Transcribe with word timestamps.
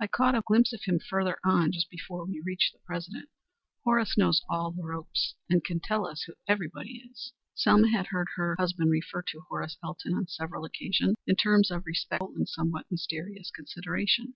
I 0.00 0.08
caught 0.08 0.34
a 0.34 0.40
glimpse 0.44 0.72
of 0.72 0.82
him 0.82 0.98
further 0.98 1.38
on 1.44 1.70
just 1.70 1.90
before 1.90 2.24
we 2.26 2.40
reached 2.44 2.72
the 2.72 2.80
President. 2.80 3.28
Horace 3.84 4.18
knows 4.18 4.42
all 4.48 4.72
the 4.72 4.82
ropes 4.82 5.36
and 5.48 5.62
can 5.62 5.78
tell 5.78 6.08
us 6.08 6.22
who 6.24 6.32
everybody 6.48 6.96
is." 7.08 7.32
Selma 7.54 7.88
had 7.88 8.08
heard 8.08 8.26
her 8.34 8.56
husband 8.58 8.90
refer 8.90 9.22
to 9.22 9.42
Horace 9.48 9.78
Elton 9.84 10.14
on 10.14 10.26
several 10.26 10.64
occasions 10.64 11.14
in 11.24 11.36
terms 11.36 11.70
of 11.70 11.86
respectful 11.86 12.34
and 12.34 12.48
somewhat 12.48 12.90
mysterious 12.90 13.52
consideration. 13.52 14.34